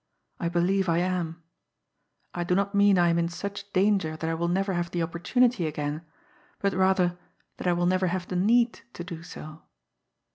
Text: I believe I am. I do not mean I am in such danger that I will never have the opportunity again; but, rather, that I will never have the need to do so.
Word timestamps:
I 0.39 0.49
believe 0.49 0.89
I 0.89 0.97
am. 0.97 1.43
I 2.33 2.43
do 2.43 2.55
not 2.55 2.73
mean 2.73 2.97
I 2.97 3.09
am 3.09 3.19
in 3.19 3.29
such 3.29 3.71
danger 3.71 4.17
that 4.17 4.27
I 4.27 4.33
will 4.33 4.47
never 4.47 4.73
have 4.73 4.89
the 4.89 5.03
opportunity 5.03 5.67
again; 5.67 6.01
but, 6.57 6.73
rather, 6.73 7.19
that 7.57 7.67
I 7.67 7.73
will 7.73 7.85
never 7.85 8.07
have 8.07 8.27
the 8.27 8.35
need 8.35 8.79
to 8.93 9.03
do 9.03 9.21
so. 9.21 9.61